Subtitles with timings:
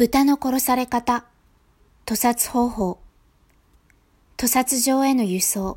[0.00, 1.26] 豚の殺され方、
[2.06, 3.00] 屠殺方法、
[4.38, 5.76] 屠殺場への輸送。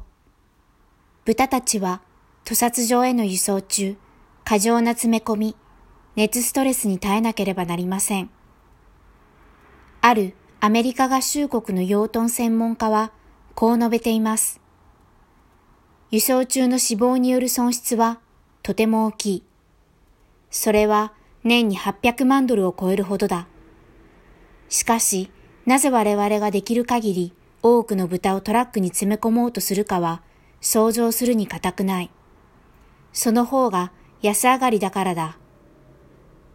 [1.25, 2.01] 豚たちは
[2.45, 3.97] 屠殺場への輸送中、
[4.45, 5.57] 過剰な詰め込み、
[6.15, 8.29] 熱ストレスに耐えなければなりません。
[9.99, 13.11] あるアメリカ合衆国の養豚専門家は
[13.55, 14.61] こう述べています。
[16.11, 18.21] 輸送中の死亡による損失は
[18.61, 19.43] とても大きい。
[20.49, 21.11] それは
[21.43, 23.49] 年に800万ドルを超えるほどだ。
[24.73, 25.29] しかし、
[25.67, 30.23] なぜ我々ができる限り多くの豚をトラックに詰め込もうとするかは
[30.61, 32.09] 想像するに難くない。
[33.13, 33.91] その方が
[34.23, 35.37] 安上がりだからだ。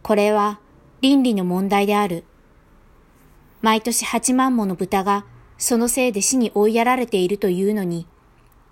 [0.03, 0.59] これは
[0.99, 2.25] 倫理の問題である。
[3.61, 5.23] 毎年8万もの豚が
[5.57, 8.05] そのせいで死に追いやられているというのに、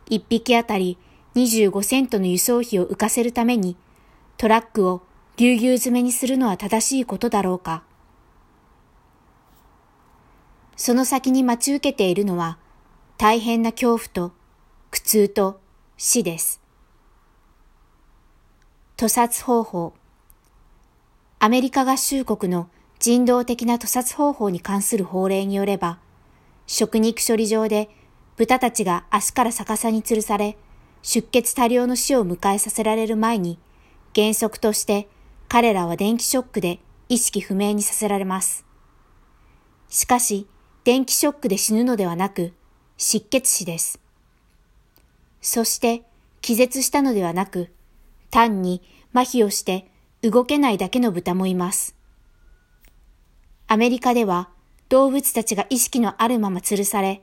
[0.09, 0.97] 1匹あたり
[1.35, 3.77] 25セントの輸送費を浮かせるために
[4.35, 5.03] トラックを
[5.37, 7.83] ぎゅうぎゅう詰めにするのは正しいことだろうか。
[10.77, 12.57] その先に待ち受けているのは
[13.17, 14.31] 大変な恐怖と
[14.91, 15.59] 苦痛と
[15.97, 16.61] 死です。
[18.95, 19.93] 屠殺方法
[21.39, 22.69] アメリカ合衆国の
[22.99, 25.99] 人道的な屠殺方法に関する法令によれば、
[26.67, 27.89] 食肉処理場で
[28.37, 30.57] 豚たちが足から逆さに吊るされ、
[31.01, 33.59] 出血多量の死を迎えさせられる前に、
[34.15, 35.07] 原則として
[35.47, 38.65] 彼らは電気ショックで意識不明にさせられます。
[39.89, 40.47] しかし、
[40.87, 42.53] 電気ショックで死ぬのではなく、
[42.95, 43.99] 失血死です。
[45.41, 46.03] そして、
[46.39, 47.73] 気絶したのではなく、
[48.31, 48.81] 単に
[49.13, 51.93] 麻痺をして動けないだけの豚もいます。
[53.67, 54.47] アメリカでは
[54.87, 57.21] 動物たちが意識のあるまま吊るされ、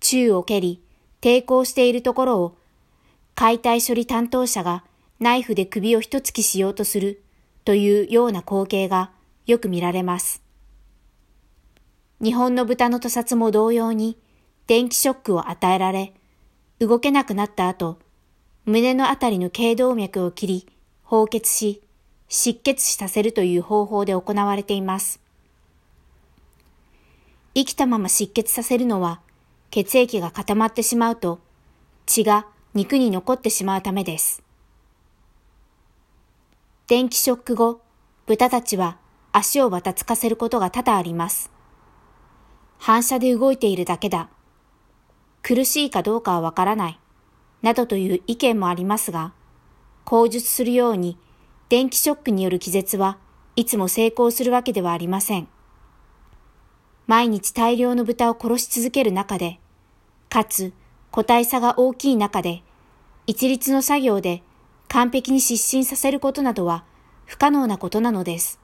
[0.00, 0.82] 宙を蹴り、
[1.20, 2.56] 抵抗しているところを、
[3.36, 4.82] 解体処理担当者が
[5.20, 7.22] ナイフで首を一突きしようとする
[7.64, 9.12] というような光景が
[9.46, 10.43] よく見られます。
[12.22, 14.16] 日本の豚の屠殺も同様に
[14.66, 16.14] 電気ショックを与えられ、
[16.78, 17.98] 動けなくなった後、
[18.64, 20.66] 胸のあたりの頸動脈を切り、
[21.02, 21.82] 放血し、
[22.28, 25.20] 失血死させるという方法で行われています。
[27.54, 29.20] 生きたまま失血させるのは、
[29.70, 31.40] 血液が固まってしまうと、
[32.06, 34.42] 血が肉に残ってしまうためです。
[36.86, 37.80] 電気ショック後、
[38.26, 38.98] 豚たちは
[39.32, 41.53] 足をばたつかせることが多々あります。
[42.86, 44.28] 反射で動いているだけだ。
[45.40, 47.00] 苦しいかどうかはわからない。
[47.62, 49.32] などという意見もありますが、
[50.04, 51.16] 口述するように
[51.70, 53.16] 電気ショックによる気絶は
[53.56, 55.48] いつも成功するわけではありません。
[57.06, 59.60] 毎日大量の豚を殺し続ける中で、
[60.28, 60.74] かつ
[61.10, 62.62] 個体差が大きい中で、
[63.26, 64.42] 一律の作業で
[64.88, 66.84] 完璧に失神させることなどは
[67.24, 68.60] 不可能なことなのです。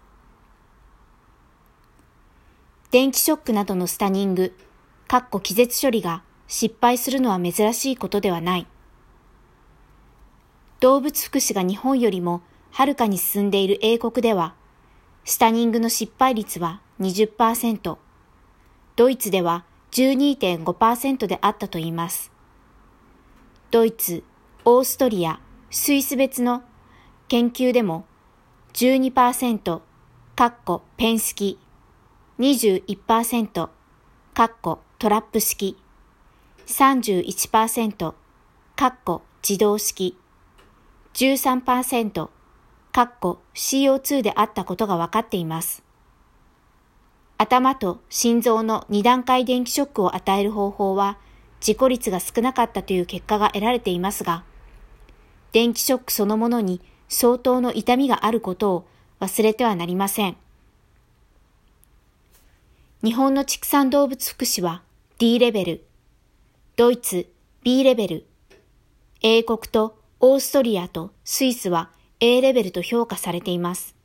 [2.90, 4.52] 電気ショックなどのスタニング、
[5.06, 8.66] かっこ気絶処理が失敗するのは珍しいことではない。
[10.80, 12.42] 動物福祉が日本よりも
[12.72, 14.54] はるかに進んでいる英国では、
[15.24, 17.96] スタニングの失敗率は20%、
[18.96, 22.32] ドイツでは12.5%であったといいます。
[23.70, 24.24] ドイツ、
[24.64, 25.38] オーストリア、
[25.70, 26.64] スイス別の
[27.28, 28.04] 研究でも
[28.72, 29.80] 12%、
[30.34, 31.60] かっこペン式
[32.40, 33.68] 21%、
[34.32, 35.76] カッコトラップ式、
[36.66, 38.14] 31%、
[38.76, 40.16] カッコ自動式、
[41.12, 42.30] 13%、
[42.92, 45.82] カッコ CO2 であったことが分かっています。
[47.36, 51.18] 頭と心臓の二段階電気ショックを与える方法は
[51.60, 54.44] 事故率が少なかったという結果が得られていますが、
[55.52, 58.86] 電気ショックそのものに相当の痛みがあることを
[59.20, 60.38] 忘れてはなりません。
[63.02, 64.82] 日本の畜産動物福祉は
[65.18, 65.86] D レベル、
[66.76, 68.26] ドイツ B レベル、
[69.22, 71.90] 英国とオーストリアとスイスは
[72.20, 73.96] A レベルと評価されています。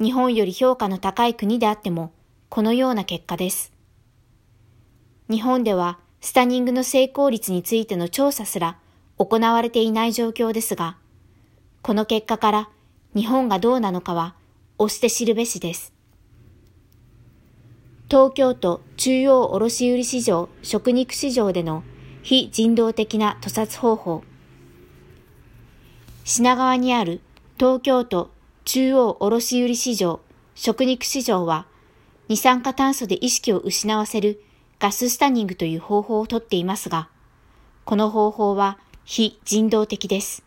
[0.00, 2.14] 日本より評価の高い国であっても、
[2.48, 3.74] このような結果です。
[5.28, 8.78] 日本ではスタニングの成功率についての調査すら
[9.18, 10.96] 行われていない状況ですが、
[11.82, 12.70] この結果から
[13.14, 14.34] 日本がどうなのかは
[14.78, 15.92] 押して知るべしです。
[18.10, 21.84] 東京都中央卸売市場食肉市場での
[22.24, 24.24] 非人道的な屠殺方法。
[26.24, 27.20] 品川にある
[27.56, 28.32] 東京都
[28.64, 30.18] 中央卸売市場
[30.56, 31.66] 食肉市場は
[32.26, 34.42] 二酸化炭素で意識を失わせる
[34.80, 37.08] ガススタニングという方法をとっていますが、
[37.84, 40.42] この方法は非人道的です。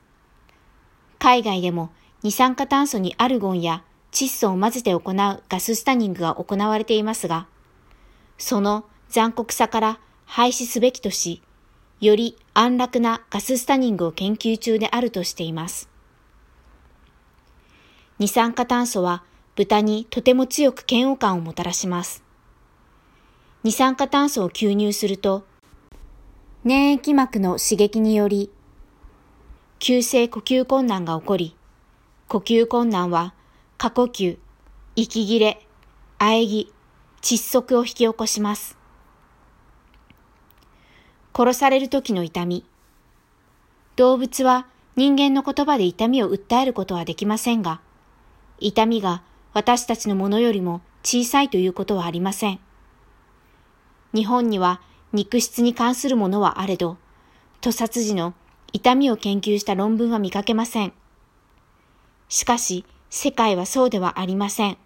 [1.18, 1.92] 海外でも
[2.24, 7.48] 二酸化炭素にアルゴンや窒素を混ぜて行うガススタニングが行われていますが、
[8.38, 11.42] その残酷さから廃止すべきとし、
[12.02, 15.90] より安楽なガススタニングを研究中であるとしています。
[18.20, 19.24] 二酸化炭素は
[19.56, 22.24] 豚にとても強く嫌悪感をもたらします。
[23.64, 25.46] 二酸化炭素を吸入すると、
[26.64, 28.50] 粘液膜の刺激により、
[29.80, 31.56] 急性呼吸困難が起こり、
[32.28, 33.34] 呼吸困難は
[33.78, 34.38] 過呼吸、
[34.96, 35.66] 息切れ、
[36.20, 36.74] 喘ぎ、
[37.24, 38.78] 窒息を引き起こします。
[41.34, 42.66] 殺される時の痛み。
[43.96, 44.68] 動物は
[44.98, 47.80] 人間の言葉で痛みを訴えることはできませんが、
[48.60, 49.24] 痛みが
[49.54, 52.60] 私たちのものよりも小さいということはありません。
[54.14, 54.82] 日本には
[55.14, 56.98] 肉質に関するものはあれど、
[57.62, 58.34] 屠殺時の
[58.74, 60.92] 痛みを研究した論文は見かけません。
[62.28, 64.78] しかし、世界はそうではありません。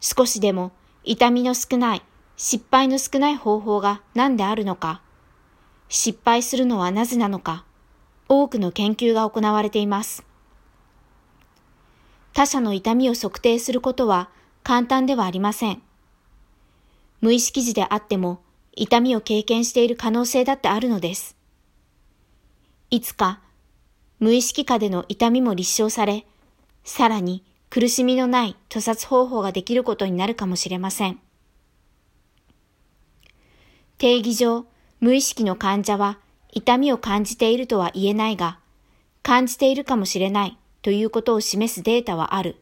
[0.00, 0.72] 少しでも
[1.08, 2.02] 痛みの少ない、
[2.36, 5.02] 失敗の少ない方法が何であるのか、
[5.88, 7.64] 失敗するのはなぜなのか、
[8.28, 10.24] 多くの研究が行われています。
[12.32, 14.30] 他者の痛みを測定することは
[14.64, 15.80] 簡単ではありません。
[17.20, 18.40] 無意識時であっても
[18.72, 21.36] 痛みを経験している可能性だってあるのです。
[22.90, 23.40] いつか
[24.18, 26.26] 無意識下での痛みも立証され、
[26.82, 27.44] さらに
[27.76, 31.20] 苦しみのない屠殺方法ができることになるかもしれません。
[33.98, 34.64] 定義上、
[34.98, 36.18] 無意識の患者は
[36.50, 38.60] 痛みを感じているとは言えないが、
[39.22, 42.56] 感じているかもしれないということを示すデータはある。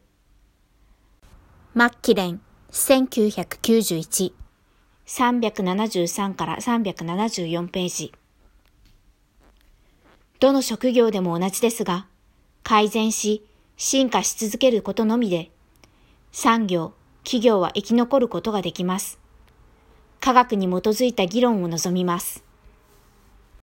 [1.73, 2.41] マッキレン、
[2.71, 4.33] 1991
[5.05, 8.13] 373から374ページ。
[10.41, 12.05] どの職業でも同じですが、
[12.63, 13.45] 改善し、
[13.77, 15.51] 進化し続けることのみで、
[16.31, 16.93] 産業、
[17.25, 19.19] 企業は生き残ることができます。
[20.21, 22.44] 科学に基づいた議論を望みます。